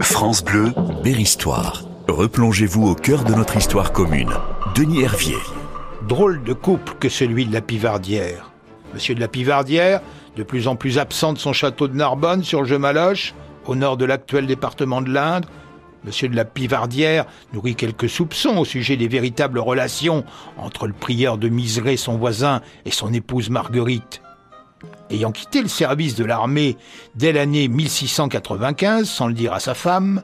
[0.00, 1.84] France Bleu, Berry-Histoire.
[2.08, 4.32] Replongez-vous au cœur de notre histoire commune.
[4.74, 5.38] Denis Hervier.
[6.08, 8.50] Drôle de couple que celui de la Pivardière.
[8.94, 10.00] Monsieur de la Pivardière,
[10.36, 13.34] de plus en plus absent de son château de Narbonne sur le Gemaloche,
[13.66, 15.48] au nord de l'actuel département de l'Indre,
[16.04, 20.24] Monsieur de la Pivardière nourrit quelques soupçons au sujet des véritables relations
[20.58, 24.20] entre le prieur de Miseré, son voisin, et son épouse Marguerite.
[25.12, 26.78] Ayant quitté le service de l'armée
[27.14, 30.22] dès l'année 1695, sans le dire à sa femme,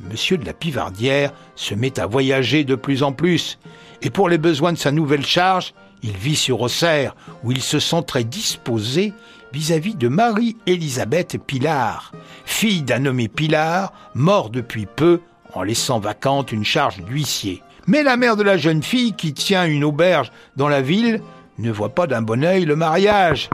[0.00, 3.58] Monsieur de la Pivardière se met à voyager de plus en plus,
[4.02, 7.78] et pour les besoins de sa nouvelle charge, il vit sur Auxerre, où il se
[7.78, 9.12] sent très disposé
[9.52, 12.10] vis-à-vis de Marie-Élisabeth Pilar,
[12.44, 15.20] fille d'un nommé Pilar, mort depuis peu
[15.54, 17.62] en laissant vacante une charge d'huissier.
[17.86, 21.22] Mais la mère de la jeune fille, qui tient une auberge dans la ville,
[21.58, 23.48] ne voit pas d'un bon œil le mariage.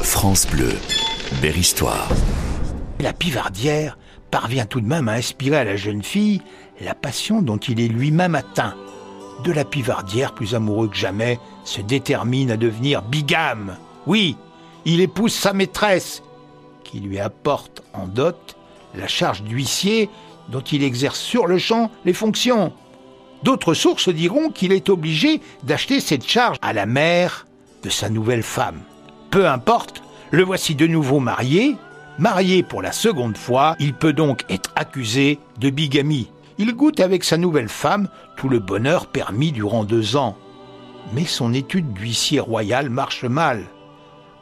[0.00, 0.72] France Bleu,
[1.40, 2.08] Berry-Histoire.
[3.00, 3.98] La pivardière
[4.30, 6.40] parvient tout de même à inspirer à la jeune fille
[6.80, 8.74] la passion dont il est lui-même atteint.
[9.44, 13.76] De la pivardière, plus amoureux que jamais, se détermine à devenir bigame.
[14.06, 14.36] Oui,
[14.84, 16.22] il épouse sa maîtresse,
[16.84, 18.56] qui lui apporte en dot
[18.94, 20.08] la charge d'huissier
[20.48, 22.72] dont il exerce sur le champ les fonctions.
[23.42, 27.46] D'autres sources diront qu'il est obligé d'acheter cette charge à la mère
[27.82, 28.80] de sa nouvelle femme.
[29.32, 31.78] Peu importe, le voici de nouveau marié.
[32.18, 36.30] Marié pour la seconde fois, il peut donc être accusé de bigamie.
[36.58, 40.36] Il goûte avec sa nouvelle femme tout le bonheur permis durant deux ans.
[41.14, 43.64] Mais son étude d'huissier royal marche mal.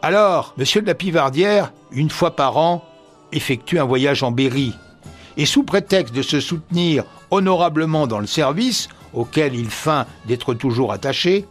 [0.03, 2.85] Alors, monsieur de la Pivardière, une fois par an,
[3.31, 4.75] effectue un voyage en Berry.
[5.37, 10.93] Et sous prétexte de se soutenir honorablement dans le service, auquel il feint d'être toujours
[10.93, 11.47] attaché,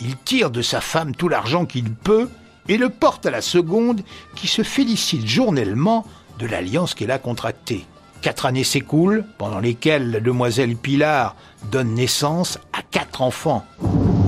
[0.00, 2.28] il tire de sa femme tout l'argent qu'il peut
[2.68, 4.02] et le porte à la seconde
[4.34, 6.06] qui se félicite journellement
[6.38, 7.86] de l'alliance qu'elle a contractée.
[8.20, 11.36] Quatre années s'écoulent, pendant lesquelles la demoiselle Pilar
[11.70, 13.64] donne naissance à quatre enfants.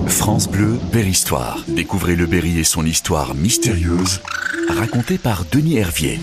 [0.07, 1.59] France Bleu, Berry-Histoire.
[1.67, 4.21] Découvrez le Berry et son histoire mystérieuse,
[4.69, 6.19] racontée par Denis Hervier.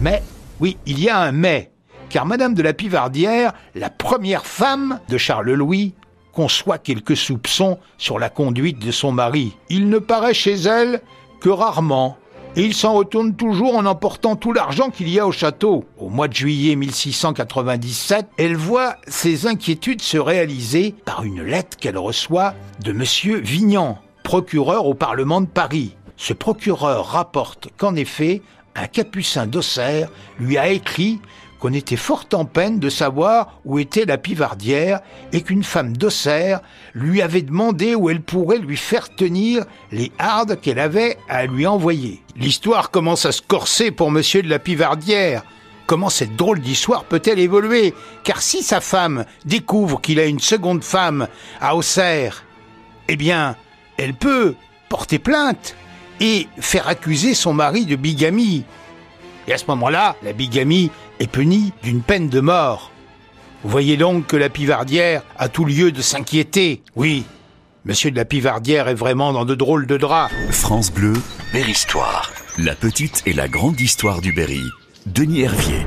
[0.00, 0.22] Mais,
[0.60, 1.70] oui, il y a un mais,
[2.10, 5.94] car Madame de la Pivardière, la première femme de Charles-Louis,
[6.32, 9.56] conçoit quelques soupçons sur la conduite de son mari.
[9.68, 11.00] Il ne paraît chez elle
[11.40, 12.16] que rarement,
[12.56, 15.84] et il s'en retourne toujours en emportant tout l'argent qu'il y a au château.
[15.98, 21.98] Au mois de juillet 1697, elle voit ses inquiétudes se réaliser par une lettre qu'elle
[21.98, 25.94] reçoit de monsieur Vignan, procureur au Parlement de Paris.
[26.16, 28.42] Ce procureur rapporte qu'en effet,
[28.74, 30.08] un capucin d'Auxerre
[30.38, 31.20] lui a écrit
[31.60, 35.00] qu'on était fort en peine de savoir où était la pivardière
[35.32, 36.60] et qu'une femme d'Auxerre
[36.94, 41.66] lui avait demandé où elle pourrait lui faire tenir les hardes qu'elle avait à lui
[41.66, 42.22] envoyer.
[42.34, 45.42] L'histoire commence à se corser pour monsieur de la pivardière.
[45.86, 47.94] Comment cette drôle d'histoire peut-elle évoluer?
[48.24, 51.26] Car si sa femme découvre qu'il a une seconde femme
[51.60, 52.44] à Auxerre,
[53.08, 53.56] eh bien,
[53.98, 54.54] elle peut
[54.88, 55.74] porter plainte
[56.20, 58.64] et faire accuser son mari de bigamie.
[59.50, 62.92] Et à ce moment-là, la bigamie est punie d'une peine de mort.
[63.64, 66.82] Vous voyez donc que la pivardière a tout lieu de s'inquiéter.
[66.94, 67.24] Oui,
[67.84, 70.32] monsieur de la pivardière est vraiment dans de drôles de draps.
[70.52, 71.14] France Bleu,
[71.52, 72.30] Berry-Histoire.
[72.58, 74.62] La petite et la grande histoire du Berry.
[75.06, 75.84] Denis Hervier.